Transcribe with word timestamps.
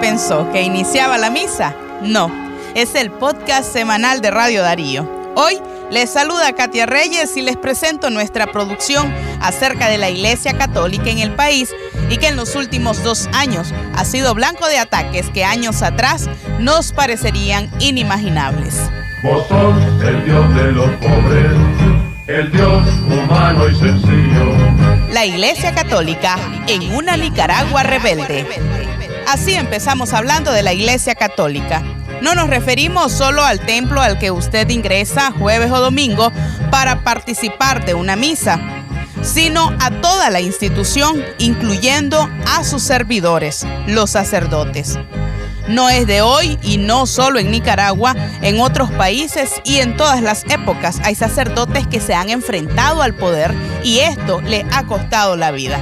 pensó? 0.00 0.50
¿Que 0.50 0.62
iniciaba 0.62 1.18
la 1.18 1.30
misa? 1.30 1.74
No, 2.02 2.30
es 2.74 2.94
el 2.94 3.10
podcast 3.10 3.70
semanal 3.70 4.20
de 4.20 4.30
Radio 4.30 4.62
Darío. 4.62 5.06
Hoy 5.36 5.60
les 5.90 6.10
saluda 6.10 6.54
Katia 6.54 6.86
Reyes 6.86 7.36
y 7.36 7.42
les 7.42 7.56
presento 7.56 8.10
nuestra 8.10 8.46
producción 8.46 9.12
acerca 9.40 9.88
de 9.88 9.98
la 9.98 10.08
Iglesia 10.08 10.56
Católica 10.56 11.10
en 11.10 11.18
el 11.18 11.32
país 11.32 11.70
y 12.08 12.16
que 12.16 12.28
en 12.28 12.36
los 12.36 12.56
últimos 12.56 13.02
dos 13.04 13.28
años 13.32 13.72
ha 13.94 14.04
sido 14.04 14.34
blanco 14.34 14.66
de 14.66 14.78
ataques 14.78 15.28
que 15.30 15.44
años 15.44 15.82
atrás 15.82 16.28
nos 16.58 16.92
parecerían 16.92 17.70
inimaginables. 17.78 18.76
Vos 19.22 19.46
sos 19.48 19.74
el 20.02 20.24
Dios 20.24 20.54
de 20.54 20.72
los 20.72 20.90
pobres, 20.96 21.52
el 22.26 22.50
Dios 22.50 22.82
humano 23.06 23.68
y 23.68 23.74
sencillo. 23.74 24.56
La 25.12 25.26
Iglesia 25.26 25.74
Católica 25.74 26.36
en 26.66 26.94
una 26.94 27.16
Nicaragua 27.16 27.82
rebelde. 27.82 28.46
Así 29.30 29.54
empezamos 29.54 30.12
hablando 30.12 30.50
de 30.50 30.64
la 30.64 30.72
Iglesia 30.72 31.14
Católica. 31.14 31.84
No 32.20 32.34
nos 32.34 32.50
referimos 32.50 33.12
solo 33.12 33.44
al 33.44 33.60
templo 33.60 34.00
al 34.02 34.18
que 34.18 34.32
usted 34.32 34.68
ingresa 34.70 35.30
jueves 35.30 35.70
o 35.70 35.78
domingo 35.78 36.32
para 36.72 37.04
participar 37.04 37.84
de 37.84 37.94
una 37.94 38.16
misa, 38.16 38.58
sino 39.22 39.72
a 39.78 39.92
toda 39.92 40.30
la 40.30 40.40
institución, 40.40 41.24
incluyendo 41.38 42.28
a 42.44 42.64
sus 42.64 42.82
servidores, 42.82 43.64
los 43.86 44.10
sacerdotes. 44.10 44.98
No 45.68 45.88
es 45.88 46.08
de 46.08 46.22
hoy 46.22 46.58
y 46.64 46.78
no 46.78 47.06
solo 47.06 47.38
en 47.38 47.52
Nicaragua, 47.52 48.16
en 48.42 48.58
otros 48.58 48.90
países 48.90 49.60
y 49.62 49.76
en 49.76 49.96
todas 49.96 50.22
las 50.22 50.42
épocas 50.50 50.98
hay 51.04 51.14
sacerdotes 51.14 51.86
que 51.86 52.00
se 52.00 52.14
han 52.14 52.30
enfrentado 52.30 53.00
al 53.00 53.14
poder 53.14 53.54
y 53.84 54.00
esto 54.00 54.40
le 54.40 54.66
ha 54.72 54.86
costado 54.86 55.36
la 55.36 55.52
vida. 55.52 55.80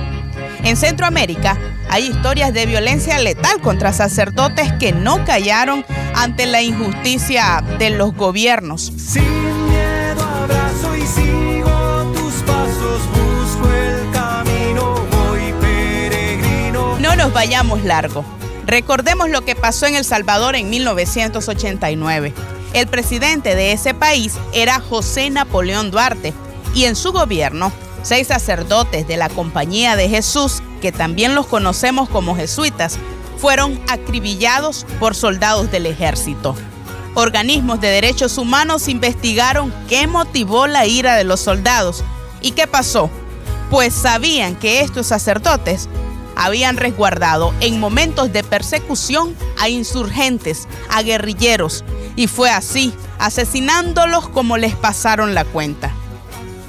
En 0.64 0.76
Centroamérica 0.76 1.56
hay 1.90 2.06
historias 2.08 2.52
de 2.52 2.66
violencia 2.66 3.18
letal 3.18 3.60
contra 3.60 3.92
sacerdotes 3.92 4.72
que 4.74 4.92
no 4.92 5.24
callaron 5.24 5.84
ante 6.14 6.46
la 6.46 6.62
injusticia 6.62 7.64
de 7.78 7.90
los 7.90 8.14
gobiernos. 8.14 8.92
Sin 8.96 9.68
miedo 9.68 10.22
abrazo 10.22 10.96
y 10.96 11.06
sigo 11.06 12.12
tus 12.14 12.34
pasos, 12.42 13.00
busco 13.12 13.72
el 13.72 14.10
camino, 14.12 14.94
voy 15.10 15.52
peregrino. 15.60 16.98
No 16.98 17.16
nos 17.16 17.32
vayamos 17.32 17.82
largo. 17.84 18.24
Recordemos 18.66 19.30
lo 19.30 19.46
que 19.46 19.56
pasó 19.56 19.86
en 19.86 19.94
El 19.94 20.04
Salvador 20.04 20.54
en 20.54 20.68
1989. 20.68 22.34
El 22.74 22.86
presidente 22.86 23.54
de 23.54 23.72
ese 23.72 23.94
país 23.94 24.34
era 24.52 24.78
José 24.78 25.30
Napoleón 25.30 25.90
Duarte 25.90 26.34
y 26.74 26.84
en 26.84 26.94
su 26.94 27.12
gobierno, 27.12 27.72
seis 28.08 28.28
sacerdotes 28.28 29.06
de 29.06 29.18
la 29.18 29.28
Compañía 29.28 29.94
de 29.94 30.08
Jesús, 30.08 30.62
que 30.80 30.92
también 30.92 31.34
los 31.34 31.46
conocemos 31.46 32.08
como 32.08 32.34
jesuitas, 32.34 32.98
fueron 33.36 33.78
acribillados 33.86 34.86
por 34.98 35.14
soldados 35.14 35.70
del 35.70 35.84
ejército. 35.84 36.54
Organismos 37.14 37.82
de 37.82 37.88
derechos 37.88 38.38
humanos 38.38 38.88
investigaron 38.88 39.74
qué 39.90 40.06
motivó 40.06 40.66
la 40.66 40.86
ira 40.86 41.16
de 41.16 41.24
los 41.24 41.40
soldados 41.40 42.02
y 42.40 42.52
qué 42.52 42.66
pasó, 42.66 43.10
pues 43.68 43.92
sabían 43.92 44.56
que 44.56 44.80
estos 44.80 45.08
sacerdotes 45.08 45.86
habían 46.34 46.78
resguardado 46.78 47.52
en 47.60 47.78
momentos 47.78 48.32
de 48.32 48.42
persecución 48.42 49.36
a 49.58 49.68
insurgentes, 49.68 50.66
a 50.88 51.02
guerrilleros, 51.02 51.84
y 52.16 52.26
fue 52.26 52.48
así, 52.48 52.94
asesinándolos 53.18 54.30
como 54.30 54.56
les 54.56 54.74
pasaron 54.74 55.34
la 55.34 55.44
cuenta. 55.44 55.92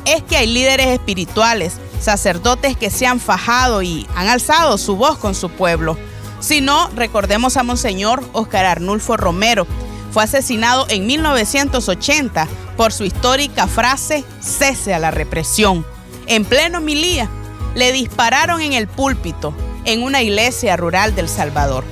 Es 0.09 0.23
que 0.23 0.37
hay 0.37 0.47
líderes 0.47 0.87
espirituales, 0.87 1.75
sacerdotes 2.01 2.75
que 2.75 2.89
se 2.89 3.05
han 3.05 3.19
fajado 3.19 3.83
y 3.83 4.07
han 4.15 4.27
alzado 4.27 4.79
su 4.79 4.95
voz 4.95 5.19
con 5.19 5.35
su 5.35 5.51
pueblo. 5.51 5.99
Si 6.39 6.61
no, 6.61 6.89
recordemos 6.95 7.57
a 7.57 7.63
Monseñor 7.63 8.27
Oscar 8.33 8.65
Arnulfo 8.65 9.17
Romero. 9.17 9.67
Fue 10.11 10.23
asesinado 10.23 10.87
en 10.89 11.05
1980 11.05 12.47
por 12.75 12.91
su 12.91 13.03
histórica 13.03 13.67
frase 13.67 14.25
cese 14.41 14.95
a 14.95 14.99
la 14.99 15.11
represión. 15.11 15.85
En 16.25 16.43
pleno 16.43 16.81
milía, 16.81 17.29
le 17.75 17.91
dispararon 17.91 18.61
en 18.61 18.73
el 18.73 18.87
púlpito 18.87 19.53
en 19.85 20.01
una 20.01 20.23
iglesia 20.23 20.75
rural 20.75 21.13
del 21.13 21.29
Salvador. 21.29 21.83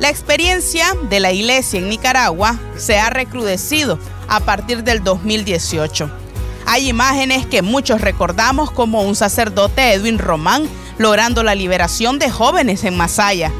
La 0.00 0.10
experiencia 0.10 0.88
de 1.08 1.20
la 1.20 1.30
iglesia 1.30 1.78
en 1.78 1.90
Nicaragua 1.90 2.58
se 2.76 2.98
ha 2.98 3.08
recrudecido 3.08 4.00
a 4.26 4.40
partir 4.40 4.82
del 4.82 5.04
2018. 5.04 6.25
Hay 6.68 6.88
imágenes 6.88 7.46
que 7.46 7.62
muchos 7.62 8.00
recordamos 8.00 8.72
como 8.72 9.02
un 9.02 9.14
sacerdote 9.14 9.92
Edwin 9.92 10.18
Román 10.18 10.68
logrando 10.98 11.44
la 11.44 11.54
liberación 11.54 12.18
de 12.18 12.28
jóvenes 12.28 12.82
en 12.82 12.96
Masaya, 12.96 13.52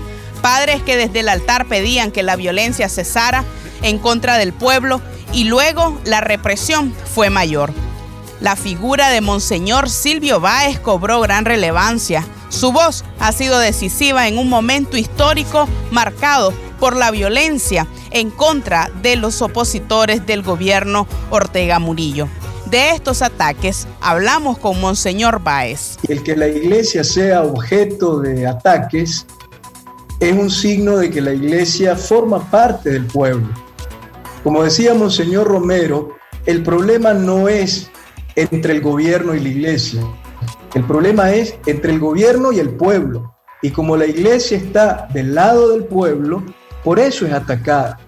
padres 0.42 0.82
que 0.82 0.96
desde 0.96 1.20
el 1.20 1.28
altar 1.28 1.66
pedían 1.66 2.10
que 2.10 2.24
la 2.24 2.34
violencia 2.34 2.88
cesara 2.88 3.44
en 3.82 3.98
contra 3.98 4.38
del 4.38 4.52
pueblo 4.52 5.00
y 5.32 5.44
luego 5.44 6.00
la 6.04 6.20
represión 6.20 6.92
fue 7.14 7.30
mayor. 7.30 7.72
La 8.40 8.56
figura 8.56 9.08
de 9.08 9.20
Monseñor 9.20 9.88
Silvio 9.88 10.40
Báez 10.40 10.80
cobró 10.80 11.20
gran 11.20 11.44
relevancia. 11.44 12.26
Su 12.48 12.72
voz 12.72 13.04
ha 13.20 13.30
sido 13.30 13.60
decisiva 13.60 14.26
en 14.26 14.36
un 14.36 14.48
momento 14.48 14.96
histórico 14.96 15.68
marcado 15.92 16.52
por 16.80 16.96
la 16.96 17.12
violencia 17.12 17.86
en 18.10 18.30
contra 18.30 18.90
de 19.00 19.16
los 19.16 19.42
opositores 19.42 20.26
del 20.26 20.42
gobierno 20.42 21.06
Ortega 21.30 21.78
Murillo. 21.78 22.28
De 22.70 22.90
estos 22.90 23.22
ataques 23.22 23.86
hablamos 24.00 24.58
con 24.58 24.80
Monseñor 24.80 25.40
Báez. 25.40 25.98
El 26.08 26.24
que 26.24 26.34
la 26.34 26.48
iglesia 26.48 27.04
sea 27.04 27.44
objeto 27.44 28.18
de 28.18 28.44
ataques 28.44 29.24
es 30.18 30.32
un 30.32 30.50
signo 30.50 30.96
de 30.96 31.10
que 31.10 31.20
la 31.20 31.32
iglesia 31.32 31.94
forma 31.94 32.50
parte 32.50 32.90
del 32.90 33.06
pueblo. 33.06 33.48
Como 34.42 34.64
decía 34.64 34.94
Monseñor 34.94 35.46
Romero, 35.46 36.16
el 36.44 36.64
problema 36.64 37.14
no 37.14 37.48
es 37.48 37.88
entre 38.34 38.72
el 38.72 38.80
gobierno 38.80 39.36
y 39.36 39.40
la 39.40 39.48
iglesia. 39.48 40.00
El 40.74 40.82
problema 40.84 41.30
es 41.30 41.54
entre 41.66 41.92
el 41.92 42.00
gobierno 42.00 42.50
y 42.50 42.58
el 42.58 42.70
pueblo. 42.70 43.36
Y 43.62 43.70
como 43.70 43.96
la 43.96 44.06
iglesia 44.06 44.58
está 44.58 45.06
del 45.12 45.36
lado 45.36 45.70
del 45.70 45.84
pueblo, 45.84 46.42
por 46.82 46.98
eso 46.98 47.26
es 47.26 47.32
atacada. 47.32 48.00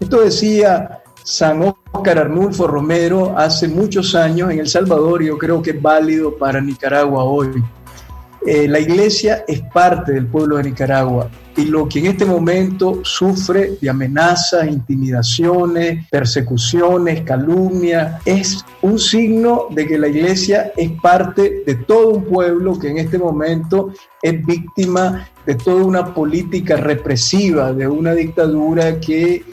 Esto 0.00 0.20
decía 0.20 1.01
San 1.24 1.62
Óscar 1.62 2.18
Arnulfo 2.18 2.66
Romero 2.66 3.34
hace 3.36 3.68
muchos 3.68 4.14
años 4.14 4.50
en 4.50 4.60
El 4.60 4.68
Salvador 4.68 5.22
y 5.22 5.26
yo 5.26 5.38
creo 5.38 5.62
que 5.62 5.70
es 5.70 5.82
válido 5.82 6.36
para 6.36 6.60
Nicaragua 6.60 7.24
hoy. 7.24 7.62
Eh, 8.44 8.66
la 8.66 8.80
iglesia 8.80 9.44
es 9.46 9.60
parte 9.72 10.12
del 10.12 10.26
pueblo 10.26 10.56
de 10.56 10.64
Nicaragua 10.64 11.30
y 11.56 11.66
lo 11.66 11.88
que 11.88 12.00
en 12.00 12.06
este 12.06 12.24
momento 12.24 13.00
sufre 13.04 13.76
de 13.80 13.88
amenazas, 13.88 14.66
intimidaciones, 14.66 16.08
persecuciones, 16.10 17.20
calumnias, 17.22 18.20
es 18.24 18.64
un 18.80 18.98
signo 18.98 19.66
de 19.70 19.86
que 19.86 19.96
la 19.96 20.08
iglesia 20.08 20.72
es 20.76 20.90
parte 21.00 21.62
de 21.64 21.74
todo 21.76 22.10
un 22.10 22.24
pueblo 22.24 22.76
que 22.76 22.88
en 22.88 22.98
este 22.98 23.16
momento 23.16 23.92
es 24.20 24.44
víctima 24.44 25.28
de 25.46 25.54
toda 25.54 25.84
una 25.84 26.12
política 26.12 26.76
represiva, 26.76 27.72
de 27.72 27.86
una 27.86 28.12
dictadura 28.12 28.98
que 28.98 29.44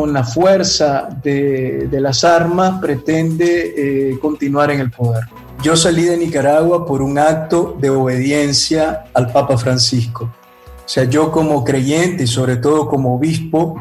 con 0.00 0.14
la 0.14 0.24
fuerza 0.24 1.10
de, 1.22 1.86
las 1.92 2.24
armas 2.24 2.80
pretende 2.80 3.74
eh, 4.12 4.18
continuar 4.18 4.70
en 4.70 4.80
el 4.80 4.90
poder. 4.90 5.24
Yo 5.62 5.76
salí 5.76 6.04
de 6.04 6.16
Nicaragua 6.16 6.86
por 6.86 7.02
un 7.02 7.18
acto 7.18 7.76
de 7.78 7.90
obediencia 7.90 9.04
al 9.12 9.30
Papa 9.30 9.58
Francisco. 9.58 10.24
O 10.24 10.88
sea, 10.88 11.04
yo 11.04 11.30
como 11.30 11.62
creyente 11.64 12.22
y 12.22 12.26
sobre 12.26 12.56
todo 12.56 12.88
como 12.88 13.14
obispo, 13.16 13.78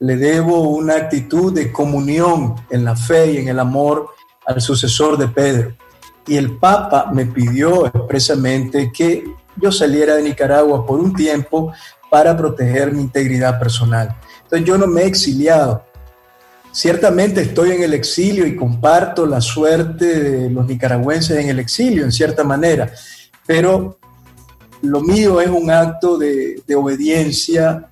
le 0.00 0.16
debo 0.16 0.70
una 0.70 0.96
actitud 0.96 1.54
de 1.54 1.70
comunión 1.70 2.56
en 2.68 2.84
la 2.84 2.96
fe 2.96 3.34
y 3.34 3.36
en 3.36 3.46
el 3.46 3.60
amor 3.60 4.08
al 4.44 4.60
sucesor 4.60 5.16
de 5.16 5.28
Pedro. 5.28 5.76
Y 6.26 6.34
el 6.36 6.58
Papa 6.58 7.12
me 7.12 7.26
pidió 7.26 7.86
expresamente 7.86 8.90
que 8.92 9.22
yo 9.54 9.70
saliera 9.70 10.16
de 10.16 10.24
Nicaragua 10.24 10.84
por 10.84 10.98
un 10.98 11.14
tiempo 11.14 11.72
para 12.10 12.36
proteger 12.36 12.90
mi 12.92 13.02
integridad 13.02 13.56
personal. 13.60 14.16
Entonces 14.44 14.66
yo 14.66 14.78
no 14.78 14.86
me 14.86 15.02
he 15.02 15.06
exiliado. 15.06 15.84
Ciertamente 16.72 17.40
estoy 17.40 17.70
en 17.72 17.82
el 17.82 17.94
exilio 17.94 18.46
y 18.46 18.56
comparto 18.56 19.26
la 19.26 19.40
suerte 19.40 20.20
de 20.20 20.50
los 20.50 20.66
nicaragüenses 20.66 21.38
en 21.38 21.48
el 21.48 21.60
exilio, 21.60 22.04
en 22.04 22.10
cierta 22.10 22.42
manera, 22.42 22.92
pero 23.46 23.96
lo 24.82 25.00
mío 25.00 25.40
es 25.40 25.48
un 25.48 25.70
acto 25.70 26.18
de, 26.18 26.62
obediencia, 26.76 27.88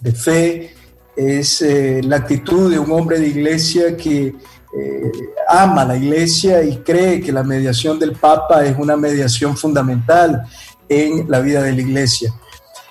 de 0.00 0.12
fe, 0.12 0.74
es 1.14 1.62
eh, 1.62 2.00
la 2.02 2.16
actitud 2.16 2.70
de 2.70 2.78
un 2.78 2.90
hombre 2.90 3.18
de 3.18 3.28
iglesia 3.28 3.96
que 3.96 4.34
eh, 4.78 5.12
ama 5.48 5.84
la 5.84 5.96
iglesia 5.96 6.62
y 6.62 6.78
cree 6.78 7.20
que 7.20 7.32
la 7.32 7.42
mediación 7.42 7.98
del 7.98 8.12
Papa 8.12 8.64
es 8.64 8.76
una 8.78 8.96
mediación 8.96 9.56
fundamental 9.56 10.42
en 10.88 11.30
la 11.30 11.40
vida 11.40 11.62
de 11.62 11.72
la 11.72 11.80
iglesia. 11.80 12.34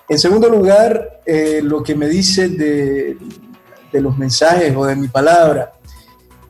En 0.08 0.20
segundo 0.20 0.50
lugar, 0.50 1.22
eh, 1.26 1.62
lo 1.64 1.82
que 1.82 1.96
me 1.96 2.08
dice 2.08 2.50
de, 2.50 3.18
de 3.92 4.02
los 4.02 4.18
mensajes 4.18 4.76
o 4.76 4.86
de 4.86 4.96
mi 4.96 5.08
palabra, 5.08 5.74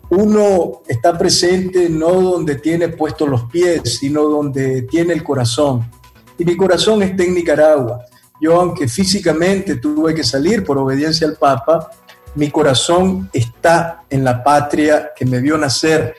uno 0.10 0.82
está 0.88 1.18
presente 1.18 1.90
no 1.90 2.22
donde 2.22 2.56
tiene 2.56 2.90
puestos 2.90 3.28
los 3.30 3.46
pies, 3.46 3.98
sino 3.98 4.24
donde 4.24 4.84
tiene 4.84 5.14
el 5.14 5.24
corazón. 5.24 5.90
Y 6.38 6.46
mi 6.46 6.56
corazón 6.58 7.02
está 7.02 7.24
en 7.24 7.34
Nicaragua. 7.34 8.06
yo 8.42 8.60
aunque 8.60 8.88
físicamente 8.88 9.76
tuve 9.76 10.14
que 10.14 10.24
salir 10.24 10.64
por 10.64 10.78
obediencia 10.78 11.28
al 11.28 11.38
Papa, 11.38 11.90
mi 12.36 12.52
corazón 12.52 13.30
está 13.32 14.04
en 14.10 14.26
la 14.26 14.44
patria 14.44 15.12
que 15.16 15.26
me 15.26 15.40
vio 15.40 15.58
nacer, 15.58 16.16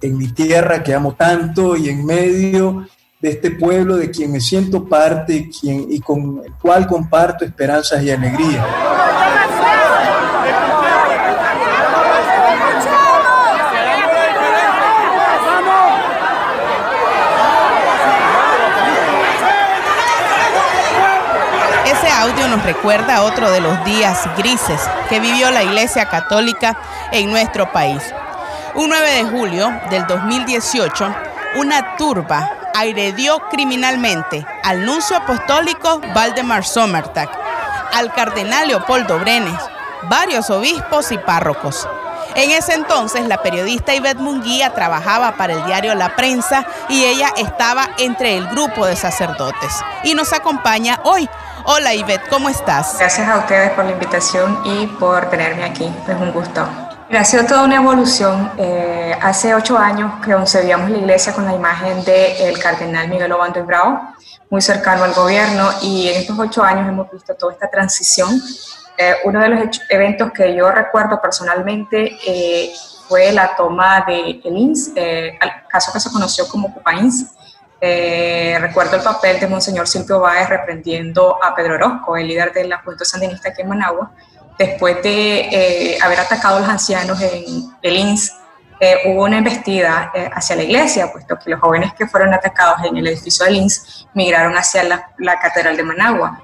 en 0.00 0.18
mi 0.18 0.28
tierra 0.28 0.82
que 0.82 0.94
amo 0.94 1.14
tanto 1.14 1.74
y 1.76 1.88
en 1.88 2.04
medio 2.04 2.86
de 3.20 3.30
este 3.30 3.50
pueblo 3.50 3.96
de 3.96 4.10
quien 4.10 4.32
me 4.32 4.40
siento 4.40 4.84
parte 4.84 5.50
y 5.62 6.00
con 6.00 6.42
el 6.44 6.52
cual 6.54 6.86
comparto 6.86 7.44
esperanzas 7.44 8.02
y 8.02 8.10
alegrías. 8.10 8.64
audio 22.18 22.48
nos 22.48 22.64
recuerda 22.64 23.22
otro 23.22 23.48
de 23.50 23.60
los 23.60 23.84
días 23.84 24.28
grises 24.36 24.80
que 25.08 25.20
vivió 25.20 25.52
la 25.52 25.62
Iglesia 25.62 26.06
Católica 26.06 26.76
en 27.12 27.30
nuestro 27.30 27.70
país. 27.70 28.02
Un 28.74 28.88
9 28.88 29.10
de 29.12 29.24
julio 29.24 29.72
del 29.88 30.04
2018, 30.06 31.14
una 31.56 31.96
turba 31.96 32.57
agredió 32.74 33.38
criminalmente 33.50 34.46
al 34.62 34.84
nuncio 34.84 35.16
apostólico 35.16 36.00
Valdemar 36.14 36.64
Sommertag, 36.64 37.28
al 37.92 38.12
cardenal 38.12 38.68
Leopoldo 38.68 39.18
Brenes, 39.18 39.60
varios 40.04 40.50
obispos 40.50 41.12
y 41.12 41.18
párrocos. 41.18 41.88
En 42.34 42.50
ese 42.50 42.74
entonces, 42.74 43.26
la 43.26 43.42
periodista 43.42 43.94
Ivette 43.94 44.20
Munguía 44.20 44.74
trabajaba 44.74 45.36
para 45.36 45.54
el 45.54 45.64
diario 45.64 45.94
La 45.94 46.14
Prensa 46.14 46.64
y 46.88 47.04
ella 47.04 47.32
estaba 47.36 47.88
entre 47.98 48.36
el 48.36 48.46
grupo 48.48 48.86
de 48.86 48.96
sacerdotes. 48.96 49.72
Y 50.04 50.14
nos 50.14 50.32
acompaña 50.32 51.00
hoy 51.04 51.28
Hola 51.70 51.92
Ivette, 51.92 52.28
¿cómo 52.30 52.48
estás? 52.48 52.96
Gracias 52.98 53.28
a 53.28 53.36
ustedes 53.36 53.72
por 53.72 53.84
la 53.84 53.90
invitación 53.90 54.58
y 54.64 54.86
por 54.86 55.28
tenerme 55.28 55.64
aquí. 55.64 55.92
Es 56.08 56.14
un 56.14 56.32
gusto. 56.32 56.87
Ha 57.10 57.24
sido 57.24 57.44
toda 57.46 57.64
una 57.64 57.76
evolución. 57.76 58.52
Eh, 58.58 59.16
hace 59.20 59.54
ocho 59.54 59.78
años 59.78 60.12
que 60.24 60.32
concebíamos 60.32 60.90
la 60.90 60.98
iglesia 60.98 61.32
con 61.32 61.46
la 61.46 61.54
imagen 61.54 62.04
del 62.04 62.58
cardenal 62.58 63.08
Miguel 63.08 63.32
Obando 63.32 63.60
y 63.60 63.62
Bravo, 63.62 64.00
muy 64.50 64.60
cercano 64.60 65.04
al 65.04 65.14
gobierno, 65.14 65.70
y 65.82 66.08
en 66.08 66.20
estos 66.20 66.38
ocho 66.38 66.62
años 66.62 66.86
hemos 66.86 67.10
visto 67.10 67.34
toda 67.34 67.54
esta 67.54 67.70
transición. 67.70 68.40
Eh, 68.96 69.14
uno 69.24 69.40
de 69.40 69.48
los 69.48 69.80
eventos 69.88 70.32
que 70.32 70.54
yo 70.54 70.70
recuerdo 70.70 71.20
personalmente 71.20 72.18
eh, 72.26 72.72
fue 73.08 73.32
la 73.32 73.56
toma 73.56 74.04
de 74.06 74.40
el 74.44 74.56
INS, 74.56 74.92
caso 75.68 75.92
que 75.92 76.00
se 76.00 76.10
conoció 76.10 76.46
como 76.48 76.74
Cupains, 76.74 77.26
eh, 77.80 78.58
recuerdo 78.60 78.96
el 78.96 79.02
papel 79.02 79.38
de 79.38 79.46
Monseñor 79.46 79.86
Silvio 79.86 80.18
Báez 80.20 80.48
reprendiendo 80.48 81.42
a 81.42 81.54
Pedro 81.54 81.74
Orozco, 81.74 82.16
el 82.16 82.26
líder 82.26 82.52
de 82.52 82.66
la 82.66 82.78
Junta 82.82 83.04
Sandinista 83.04 83.50
aquí 83.50 83.62
en 83.62 83.68
Managua, 83.68 84.10
después 84.58 85.02
de 85.02 85.40
eh, 85.40 85.98
haber 86.02 86.20
atacado 86.20 86.56
a 86.56 86.60
los 86.60 86.68
ancianos 86.68 87.20
en 87.20 87.72
el 87.80 87.96
INS 87.96 88.34
eh, 88.80 88.96
hubo 89.06 89.24
una 89.24 89.38
embestida 89.38 90.12
eh, 90.14 90.30
hacia 90.32 90.54
la 90.54 90.62
iglesia, 90.62 91.10
puesto 91.10 91.36
que 91.36 91.50
los 91.50 91.60
jóvenes 91.60 91.94
que 91.94 92.06
fueron 92.06 92.32
atacados 92.32 92.84
en 92.84 92.96
el 92.96 93.08
edificio 93.08 93.44
del 93.44 93.56
INS 93.56 94.06
migraron 94.14 94.56
hacia 94.56 94.84
la, 94.84 95.40
Catedral 95.40 95.76
de 95.76 95.82
Managua. 95.82 96.40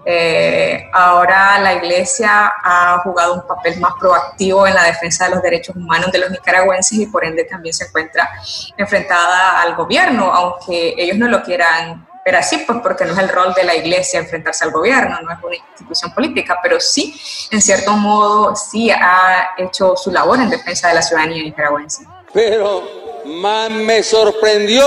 Ahora 0.93 1.61
la 1.61 1.75
iglesia 1.75 2.52
ha 2.61 3.00
jugado 3.05 3.34
un 3.34 3.46
papel 3.46 3.78
más 3.78 3.93
proactivo 4.00 4.66
en 4.66 4.75
la 4.75 4.82
defensa 4.82 5.26
de 5.26 5.31
los 5.31 5.43
derechos 5.43 5.76
humanos 5.76 6.11
de 6.11 6.19
los 6.19 6.31
nicaragüenses 6.31 6.99
y 6.99 7.06
por 7.06 7.25
ende 7.25 7.44
también 7.44 7.72
se 7.72 7.84
encuentra 7.84 8.28
enfrentada 8.76 9.61
al 9.61 9.76
gobierno, 9.76 10.32
aunque 10.32 10.94
ellos 10.99 11.16
no 11.16 11.28
lo 11.28 11.40
quieran 11.40 12.03
pero 12.25 12.38
así, 12.38 12.56
pues 12.67 12.79
porque 12.82 13.05
no 13.05 13.12
es 13.12 13.19
el 13.19 13.29
rol 13.29 13.53
de 13.55 13.65
la 13.65 13.76
iglesia 13.76 14.19
enfrentarse 14.19 14.65
al 14.65 14.71
gobierno, 14.71 15.21
no 15.21 15.31
es 15.31 15.38
una 15.43 15.56
institución 15.56 16.15
política, 16.15 16.59
pero 16.62 16.81
sí, 16.81 17.21
en 17.50 17.61
cierto 17.61 17.93
modo, 17.93 18.56
sí 18.56 18.91
ha 18.91 19.50
hecho 19.59 19.94
su 19.94 20.11
labor 20.11 20.41
en 20.41 20.49
defensa 20.49 20.88
de 20.88 20.94
la 20.94 21.03
ciudadanía 21.03 21.43
nicaragüense. 21.43 22.06
Pero 22.32 22.82
más 23.26 23.71
me 23.71 24.03
sorprendió, 24.03 24.85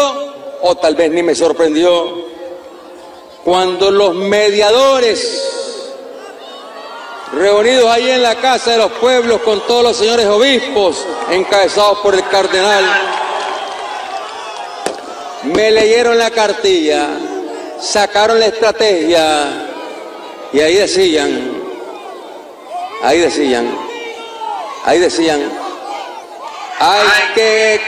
o 0.61 0.75
tal 0.77 0.95
vez 0.95 1.11
ni 1.11 1.21
me 1.21 1.35
sorprendió, 1.35 2.25
cuando 3.43 3.91
los 3.91 4.15
mediadores 4.15 5.53
reunidos 7.33 7.85
ahí 7.91 8.09
en 8.09 8.23
la 8.23 8.35
Casa 8.35 8.71
de 8.71 8.77
los 8.77 8.91
Pueblos 8.93 9.41
con 9.41 9.61
todos 9.67 9.83
los 9.83 9.97
señores 9.97 10.25
obispos, 10.25 11.05
encabezados 11.29 11.99
por 11.99 12.15
el 12.15 12.27
cardenal, 12.29 12.83
me 15.43 15.71
leyeron 15.71 16.17
la 16.17 16.31
cartilla, 16.31 17.07
sacaron 17.79 18.39
la 18.39 18.47
estrategia 18.47 19.47
y 20.51 20.59
ahí 20.59 20.75
decían, 20.75 21.51
ahí 23.03 23.19
decían, 23.19 23.77
ahí 24.83 24.99
decían, 24.99 25.41
hay 26.79 27.33
que 27.35 27.81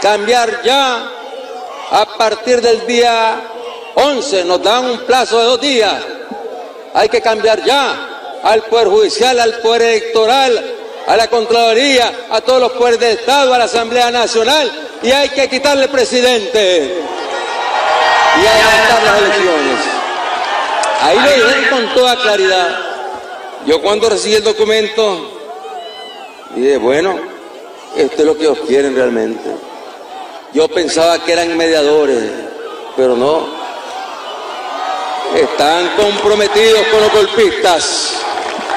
cambiar 0.00 0.62
ya 0.62 1.10
a 1.90 2.06
partir 2.16 2.60
del 2.60 2.86
día 2.86 3.40
11. 3.94 4.44
Nos 4.44 4.62
dan 4.62 4.84
un 4.84 4.98
plazo 5.00 5.38
de 5.38 5.44
dos 5.44 5.60
días. 5.60 5.94
Hay 6.94 7.08
que 7.08 7.20
cambiar 7.20 7.62
ya 7.64 8.40
al 8.42 8.62
Poder 8.62 8.88
Judicial, 8.88 9.38
al 9.40 9.54
Poder 9.60 9.82
Electoral, 9.82 10.74
a 11.06 11.16
la 11.16 11.26
Contraloría, 11.28 12.26
a 12.30 12.40
todos 12.40 12.60
los 12.60 12.72
poderes 12.72 13.00
del 13.00 13.18
Estado, 13.18 13.52
a 13.52 13.58
la 13.58 13.64
Asamblea 13.64 14.10
Nacional 14.10 14.87
y 15.02 15.10
hay 15.10 15.28
que 15.30 15.48
quitarle 15.48 15.88
presidente 15.88 16.94
y 18.36 18.46
adelantar 18.46 19.02
las 19.02 19.18
elecciones. 19.18 19.78
Ahí 21.00 21.18
lo 21.18 21.30
dijeron 21.30 21.64
con 21.70 21.94
toda 21.94 22.16
claridad. 22.16 22.80
Yo 23.66 23.80
cuando 23.80 24.08
recibí 24.08 24.34
el 24.34 24.44
documento 24.44 25.30
dije, 26.54 26.76
bueno, 26.78 27.18
esto 27.96 28.16
es 28.18 28.24
lo 28.24 28.36
que 28.36 28.44
ellos 28.44 28.58
quieren 28.66 28.94
realmente. 28.94 29.50
Yo 30.52 30.68
pensaba 30.68 31.22
que 31.24 31.32
eran 31.32 31.56
mediadores, 31.56 32.30
pero 32.96 33.16
no. 33.16 33.46
Están 35.34 35.90
comprometidos 35.96 36.86
con 36.88 37.00
los 37.00 37.12
golpistas. 37.12 38.14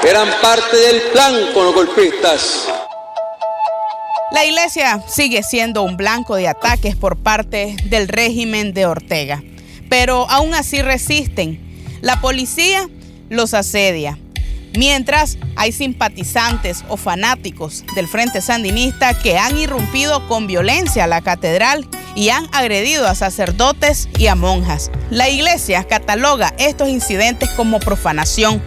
Eran 0.03 0.29
parte 0.41 0.77
del 0.77 1.01
plan 1.03 1.51
con 1.53 1.65
los 1.65 1.73
golpistas. 1.73 2.67
La 4.31 4.45
iglesia 4.45 5.03
sigue 5.07 5.43
siendo 5.43 5.83
un 5.83 5.97
blanco 5.97 6.35
de 6.35 6.47
ataques 6.47 6.95
por 6.95 7.17
parte 7.17 7.75
del 7.85 8.07
régimen 8.07 8.73
de 8.73 8.85
Ortega, 8.85 9.43
pero 9.89 10.29
aún 10.29 10.53
así 10.53 10.81
resisten. 10.81 11.59
La 12.01 12.19
policía 12.21 12.89
los 13.29 13.53
asedia, 13.53 14.17
Mientras 14.73 15.37
hay 15.57 15.73
simpatizantes 15.73 16.85
o 16.87 16.95
fanáticos 16.95 17.83
del 17.93 18.07
Frente 18.07 18.39
Sandinista 18.41 19.13
que 19.13 19.37
han 19.37 19.57
irrumpido 19.57 20.27
con 20.29 20.47
violencia 20.47 21.03
a 21.03 21.07
la 21.07 21.21
catedral 21.21 21.87
y 22.15 22.29
han 22.29 22.47
agredido 22.53 23.07
a 23.07 23.15
sacerdotes 23.15 24.07
y 24.17 24.27
a 24.27 24.35
monjas. 24.35 24.89
La 25.09 25.29
iglesia 25.29 25.83
cataloga 25.83 26.53
estos 26.57 26.87
incidentes 26.87 27.49
como 27.51 27.79
profanación. 27.79 28.61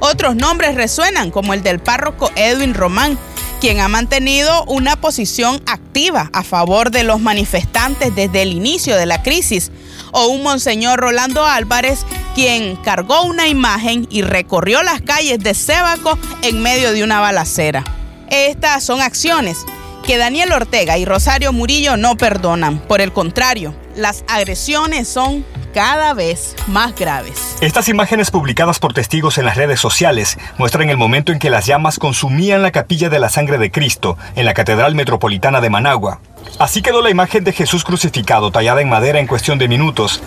Otros 0.00 0.36
nombres 0.36 0.74
resuenan 0.74 1.30
como 1.30 1.52
el 1.52 1.62
del 1.62 1.80
párroco 1.80 2.30
Edwin 2.34 2.72
Román, 2.72 3.18
quien 3.62 3.78
ha 3.78 3.86
mantenido 3.86 4.64
una 4.64 4.96
posición 4.96 5.62
activa 5.66 6.30
a 6.32 6.42
favor 6.42 6.90
de 6.90 7.04
los 7.04 7.20
manifestantes 7.20 8.12
desde 8.12 8.42
el 8.42 8.50
inicio 8.50 8.96
de 8.96 9.06
la 9.06 9.22
crisis, 9.22 9.70
o 10.10 10.26
un 10.26 10.42
monseñor 10.42 10.98
Rolando 10.98 11.46
Álvarez, 11.46 12.04
quien 12.34 12.74
cargó 12.74 13.22
una 13.22 13.46
imagen 13.46 14.08
y 14.10 14.22
recorrió 14.22 14.82
las 14.82 15.00
calles 15.00 15.38
de 15.38 15.54
Sébaco 15.54 16.18
en 16.42 16.60
medio 16.60 16.92
de 16.92 17.04
una 17.04 17.20
balacera. 17.20 17.84
Estas 18.30 18.82
son 18.82 19.00
acciones 19.00 19.58
que 20.04 20.18
Daniel 20.18 20.50
Ortega 20.50 20.98
y 20.98 21.04
Rosario 21.04 21.52
Murillo 21.52 21.96
no 21.96 22.16
perdonan. 22.16 22.80
Por 22.80 23.00
el 23.00 23.12
contrario, 23.12 23.76
las 23.94 24.24
agresiones 24.26 25.06
son 25.06 25.46
cada 25.72 26.14
vez 26.14 26.54
más 26.68 26.94
graves. 26.94 27.56
Estas 27.60 27.88
imágenes 27.88 28.30
publicadas 28.30 28.78
por 28.78 28.92
testigos 28.92 29.38
en 29.38 29.44
las 29.44 29.56
redes 29.56 29.80
sociales 29.80 30.38
muestran 30.58 30.90
el 30.90 30.96
momento 30.96 31.32
en 31.32 31.38
que 31.38 31.50
las 31.50 31.66
llamas 31.66 31.98
consumían 31.98 32.62
la 32.62 32.70
capilla 32.70 33.08
de 33.08 33.18
la 33.18 33.28
sangre 33.28 33.58
de 33.58 33.70
Cristo 33.70 34.16
en 34.36 34.44
la 34.44 34.54
Catedral 34.54 34.94
Metropolitana 34.94 35.60
de 35.60 35.70
Managua. 35.70 36.20
Así 36.58 36.82
quedó 36.82 37.02
la 37.02 37.10
imagen 37.10 37.44
de 37.44 37.52
Jesús 37.52 37.84
crucificado 37.84 38.50
tallada 38.50 38.82
en 38.82 38.88
madera 38.88 39.18
en 39.18 39.26
cuestión 39.26 39.58
de 39.58 39.68
minutos. 39.68 40.22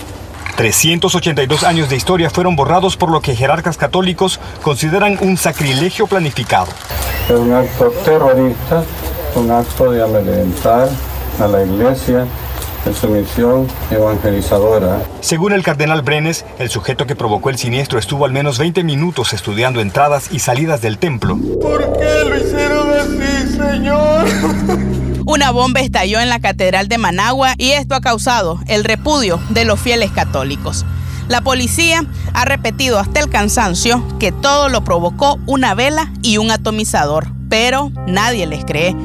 382 0.57 1.63
años 1.63 1.89
de 1.89 1.97
historia 1.97 2.29
fueron 2.29 2.55
borrados 2.55 2.95
por 2.95 3.11
lo 3.11 3.21
que 3.21 3.35
jerarcas 3.35 3.77
católicos 3.77 4.39
consideran 4.61 5.17
un 5.21 5.37
sacrilegio 5.37 6.07
planificado. 6.07 6.67
Es 7.29 7.35
un 7.35 7.53
acto 7.53 7.91
terrorista, 8.03 8.83
un 9.35 9.51
acto 9.51 9.91
de 9.91 10.03
amedrentar 10.03 10.89
a 11.39 11.47
la 11.47 11.63
iglesia 11.63 12.25
en 12.85 12.95
su 12.95 13.07
misión 13.07 13.67
evangelizadora. 13.91 15.01
Según 15.21 15.53
el 15.53 15.63
cardenal 15.63 16.01
Brenes, 16.01 16.45
el 16.59 16.69
sujeto 16.69 17.05
que 17.07 17.15
provocó 17.15 17.49
el 17.49 17.57
siniestro 17.57 17.99
estuvo 17.99 18.25
al 18.25 18.31
menos 18.31 18.57
20 18.57 18.83
minutos 18.83 19.33
estudiando 19.33 19.81
entradas 19.81 20.29
y 20.31 20.39
salidas 20.39 20.81
del 20.81 20.97
templo. 20.97 21.37
¿Por 21.61 21.81
qué 21.97 22.29
lo 22.29 22.37
hicieron 22.37 22.89
así, 22.91 23.57
Señor? 23.57 24.25
Una 25.25 25.51
bomba 25.51 25.79
estalló 25.79 26.19
en 26.19 26.29
la 26.29 26.39
Catedral 26.39 26.87
de 26.87 26.99
Managua 26.99 27.55
y 27.57 27.71
esto 27.71 27.95
ha 27.95 28.01
causado 28.01 28.59
el 28.67 28.83
repudio 28.83 29.39
de 29.49 29.65
los 29.65 29.79
fieles 29.79 30.11
católicos. 30.11 30.85
La 31.27 31.41
policía 31.41 32.05
ha 32.33 32.45
repetido 32.45 32.99
hasta 32.99 33.19
el 33.19 33.29
cansancio 33.29 34.03
que 34.19 34.31
todo 34.31 34.69
lo 34.69 34.83
provocó 34.83 35.39
una 35.47 35.73
vela 35.73 36.11
y 36.21 36.37
un 36.37 36.51
atomizador, 36.51 37.27
pero 37.49 37.91
nadie 38.05 38.45
les 38.45 38.63
cree. 38.63 38.95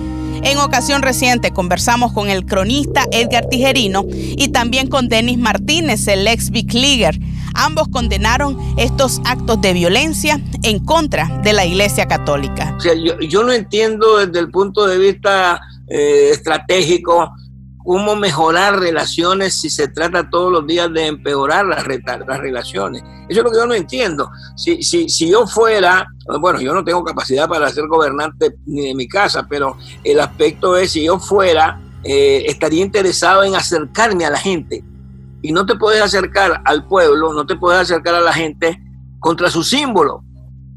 En 0.42 0.58
ocasión 0.58 1.02
reciente 1.02 1.50
conversamos 1.50 2.12
con 2.12 2.30
el 2.30 2.46
cronista 2.46 3.04
Edgar 3.12 3.48
Tijerino 3.48 4.04
y 4.08 4.48
también 4.48 4.88
con 4.88 5.08
Denis 5.08 5.38
Martínez, 5.38 6.08
el 6.08 6.26
ex 6.26 6.50
Big. 6.50 6.70
Ambos 7.54 7.88
condenaron 7.88 8.58
estos 8.78 9.20
actos 9.24 9.60
de 9.60 9.72
violencia 9.72 10.40
en 10.62 10.78
contra 10.84 11.40
de 11.42 11.52
la 11.52 11.66
Iglesia 11.66 12.06
Católica. 12.06 12.76
yo, 13.28 13.42
no 13.42 13.52
entiendo 13.52 14.18
desde 14.18 14.38
el 14.38 14.50
punto 14.50 14.86
de 14.86 14.98
vista 14.98 15.60
eh, 15.88 16.30
estratégico 16.30 17.32
cómo 17.90 18.14
mejorar 18.14 18.78
relaciones 18.78 19.60
si 19.60 19.68
se 19.68 19.88
trata 19.88 20.30
todos 20.30 20.52
los 20.52 20.64
días 20.64 20.92
de 20.92 21.08
empeorar 21.08 21.66
las, 21.66 21.84
las 21.84 22.38
relaciones. 22.38 23.02
Eso 23.28 23.40
es 23.40 23.44
lo 23.44 23.50
que 23.50 23.56
yo 23.56 23.66
no 23.66 23.74
entiendo. 23.74 24.30
Si, 24.54 24.80
si, 24.80 25.08
si 25.08 25.28
yo 25.28 25.44
fuera, 25.44 26.06
bueno, 26.40 26.60
yo 26.60 26.72
no 26.72 26.84
tengo 26.84 27.02
capacidad 27.02 27.48
para 27.48 27.68
ser 27.70 27.88
gobernante 27.88 28.54
ni 28.64 28.86
de 28.86 28.94
mi 28.94 29.08
casa, 29.08 29.44
pero 29.50 29.76
el 30.04 30.20
aspecto 30.20 30.76
es, 30.76 30.92
si 30.92 31.02
yo 31.02 31.18
fuera, 31.18 31.80
eh, 32.04 32.44
estaría 32.46 32.80
interesado 32.80 33.42
en 33.42 33.56
acercarme 33.56 34.24
a 34.24 34.30
la 34.30 34.38
gente. 34.38 34.84
Y 35.42 35.50
no 35.50 35.66
te 35.66 35.74
puedes 35.74 36.00
acercar 36.00 36.62
al 36.66 36.86
pueblo, 36.86 37.32
no 37.32 37.44
te 37.44 37.56
puedes 37.56 37.80
acercar 37.80 38.14
a 38.14 38.20
la 38.20 38.32
gente 38.32 38.80
contra 39.18 39.50
su 39.50 39.64
símbolo, 39.64 40.22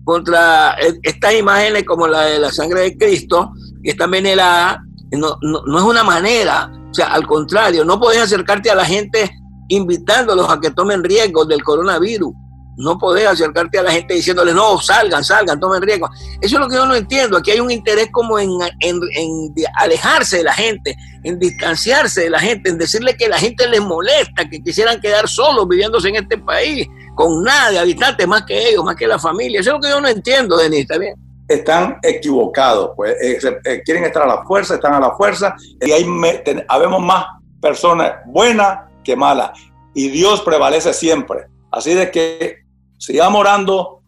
contra 0.04 0.74
e, 0.82 0.98
estas 1.04 1.36
imágenes 1.36 1.84
como 1.84 2.08
la 2.08 2.22
de 2.22 2.40
la 2.40 2.52
sangre 2.52 2.82
de 2.82 2.98
Cristo, 2.98 3.52
que 3.84 3.92
está 3.92 4.06
envenenada, 4.06 4.84
no, 5.12 5.38
no, 5.44 5.62
no 5.68 5.78
es 5.78 5.84
una 5.84 6.04
manera 6.04 6.72
o 6.94 6.96
sea, 6.96 7.08
al 7.08 7.26
contrario, 7.26 7.84
no 7.84 8.00
podés 8.00 8.22
acercarte 8.22 8.70
a 8.70 8.76
la 8.76 8.86
gente 8.86 9.28
invitándolos 9.68 10.48
a 10.48 10.60
que 10.60 10.70
tomen 10.70 11.04
riesgos 11.04 11.48
del 11.48 11.64
coronavirus. 11.64 12.32
No 12.78 13.00
podés 13.00 13.26
acercarte 13.26 13.80
a 13.80 13.84
la 13.84 13.92
gente 13.92 14.14
diciéndoles, 14.14 14.54
no, 14.54 14.80
salgan, 14.80 15.24
salgan, 15.24 15.60
tomen 15.60 15.82
riesgos. 15.82 16.12
Eso 16.40 16.56
es 16.58 16.62
lo 16.62 16.70
que 16.70 16.76
yo 16.76 16.86
no 16.86 16.94
entiendo. 16.94 17.38
Aquí 17.38 17.50
hay 17.50 17.60
un 17.60 17.72
interés 17.72 18.10
como 18.12 18.38
en, 18.38 18.52
en, 18.82 19.00
alejarse 19.80 20.38
de 20.38 20.44
la 20.44 20.54
gente, 20.54 20.96
en 21.24 21.40
distanciarse 21.40 22.26
de 22.26 22.30
la 22.30 22.40
gente, 22.40 22.70
en 22.70 22.78
decirle 22.78 23.18
que 23.18 23.28
la 23.28 23.40
gente 23.40 23.68
les 23.68 23.82
molesta, 23.82 24.48
que 24.48 24.62
quisieran 24.62 25.02
quedar 25.02 25.28
solos 25.28 25.68
viviéndose 25.68 26.10
en 26.10 26.18
este 26.18 26.38
país, 26.38 26.88
con 27.16 27.42
nada 27.42 27.72
de 27.72 27.80
habitantes 27.80 28.28
más 28.28 28.44
que 28.44 28.70
ellos, 28.70 28.84
más 28.84 28.96
que 28.96 29.08
la 29.08 29.18
familia. 29.18 29.62
Eso 29.62 29.72
es 29.72 29.74
lo 29.78 29.82
que 29.82 29.90
yo 29.90 30.00
no 30.00 30.08
entiendo, 30.08 30.58
Denis, 30.58 30.82
¿está 30.82 31.00
bien? 31.00 31.16
Están 31.54 31.98
equivocados, 32.02 32.92
pues 32.96 33.16
eh, 33.22 33.40
eh, 33.66 33.82
quieren 33.84 34.04
estar 34.04 34.24
a 34.24 34.28
la 34.28 34.44
fuerza, 34.44 34.76
están 34.76 34.94
a 34.94 35.00
la 35.00 35.16
fuerza, 35.16 35.56
y 35.82 35.92
ahí 35.92 36.06
habemos 36.68 37.02
más 37.02 37.26
personas 37.62 38.14
buenas 38.26 38.80
que 39.04 39.16
malas, 39.16 39.52
y 39.94 40.10
Dios 40.10 40.42
prevalece 40.42 40.94
siempre. 40.94 41.48
Así 41.72 41.94
de 41.94 42.12
que 42.12 42.64
sigamos 42.98 43.42
orando 43.42 44.02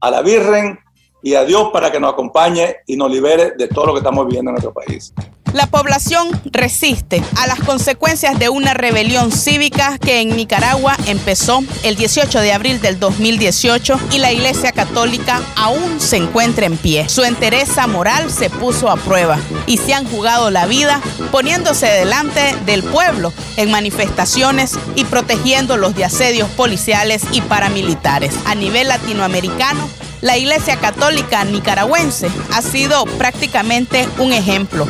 a 0.00 0.10
la 0.10 0.22
Virgen 0.22 0.78
y 1.22 1.34
a 1.34 1.44
Dios 1.44 1.70
para 1.72 1.90
que 1.90 1.98
nos 1.98 2.12
acompañe 2.12 2.76
y 2.86 2.96
nos 2.96 3.10
libere 3.10 3.52
de 3.52 3.68
todo 3.68 3.86
lo 3.86 3.92
que 3.94 3.98
estamos 3.98 4.26
viviendo 4.26 4.50
en 4.50 4.54
nuestro 4.54 4.72
país. 4.72 5.12
La 5.52 5.66
población 5.66 6.28
resiste 6.44 7.22
a 7.36 7.46
las 7.46 7.60
consecuencias 7.60 8.38
de 8.38 8.48
una 8.48 8.74
rebelión 8.74 9.32
cívica 9.32 9.96
que 9.98 10.20
en 10.20 10.36
Nicaragua 10.36 10.96
empezó 11.06 11.62
el 11.82 11.96
18 11.96 12.40
de 12.40 12.52
abril 12.52 12.80
del 12.80 12.98
2018 13.00 13.98
y 14.12 14.18
la 14.18 14.32
Iglesia 14.32 14.72
Católica 14.72 15.40
aún 15.56 16.00
se 16.00 16.16
encuentra 16.16 16.66
en 16.66 16.76
pie. 16.76 17.08
Su 17.08 17.24
entereza 17.24 17.86
moral 17.86 18.30
se 18.30 18.50
puso 18.50 18.90
a 18.90 18.96
prueba 18.96 19.38
y 19.66 19.78
se 19.78 19.94
han 19.94 20.06
jugado 20.06 20.50
la 20.50 20.66
vida 20.66 21.00
poniéndose 21.30 21.86
delante 21.86 22.54
del 22.66 22.82
pueblo 22.82 23.32
en 23.56 23.70
manifestaciones 23.70 24.78
y 24.94 25.04
protegiendo 25.04 25.76
los 25.76 25.94
de 25.94 26.04
asedios 26.04 26.48
policiales 26.50 27.22
y 27.32 27.40
paramilitares. 27.40 28.34
A 28.46 28.54
nivel 28.54 28.88
latinoamericano, 28.88 29.88
la 30.22 30.36
Iglesia 30.36 30.76
Católica 30.76 31.44
nicaragüense 31.44 32.28
ha 32.52 32.62
sido 32.62 33.04
prácticamente 33.04 34.08
un 34.18 34.32
ejemplo 34.32 34.88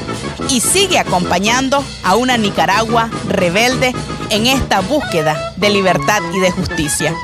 y 0.49 0.61
sigue 0.61 0.99
acompañando 0.99 1.85
a 2.03 2.17
una 2.17 2.37
Nicaragua 2.37 3.11
rebelde 3.29 3.95
en 4.31 4.47
esta 4.47 4.81
búsqueda 4.81 5.55
de 5.57 5.71
libertad 5.71 6.21
y 6.35 6.41
de 6.41 6.51
justicia. 6.51 7.15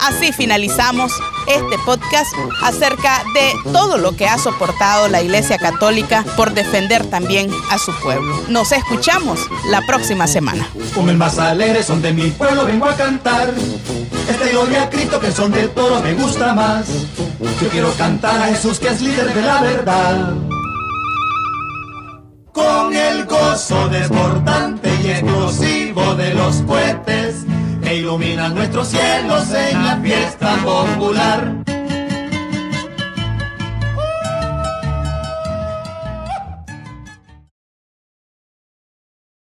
Así 0.00 0.32
finalizamos 0.32 1.12
este 1.46 1.76
podcast 1.84 2.32
acerca 2.62 3.22
de 3.34 3.52
todo 3.72 3.98
lo 3.98 4.16
que 4.16 4.26
ha 4.26 4.38
soportado 4.38 5.08
la 5.08 5.22
Iglesia 5.22 5.58
Católica 5.58 6.24
por 6.36 6.52
defender 6.54 7.04
también 7.06 7.50
a 7.70 7.78
su 7.78 7.92
pueblo. 8.00 8.40
Nos 8.48 8.72
escuchamos 8.72 9.40
la 9.66 9.82
próxima 9.82 10.26
semana. 10.26 10.68
Con 10.94 11.08
el 11.08 11.16
más 11.16 11.38
alegre 11.38 11.82
son 11.82 12.00
de 12.02 12.12
mi 12.12 12.30
pueblo 12.30 12.64
vengo 12.64 12.86
a 12.86 12.96
cantar. 12.96 13.52
Esta 14.28 14.46
gloria 14.48 14.84
a 14.84 14.90
Cristo 14.90 15.20
que 15.20 15.32
son 15.32 15.52
de 15.52 15.68
todos 15.68 16.02
me 16.02 16.14
gusta 16.14 16.54
más. 16.54 16.86
Yo 17.60 17.68
quiero 17.68 17.92
cantar 17.94 18.40
a 18.40 18.46
Jesús 18.46 18.78
que 18.78 18.88
es 18.88 19.00
líder 19.00 19.34
de 19.34 19.42
la 19.42 19.60
verdad. 19.60 20.34
Con 22.52 22.94
el 22.94 23.26
gozo 23.26 23.88
desbordante 23.88 24.90
y 25.04 25.10
explosivo 25.10 26.14
de 26.14 26.34
los 26.34 26.56
cohetes 26.62 27.46
que 27.82 27.96
iluminan 27.96 28.54
nuestros 28.54 28.88
cielos 28.88 29.52
en 29.52 29.84
la 29.84 29.96
fiesta 29.98 30.56
popular. 30.64 31.69